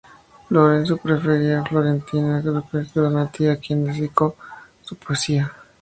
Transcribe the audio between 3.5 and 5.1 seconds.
quien dedicó su